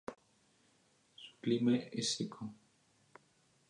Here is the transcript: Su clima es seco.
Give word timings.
Su 1.15 1.37
clima 1.41 1.75
es 1.77 2.15
seco. 2.15 2.51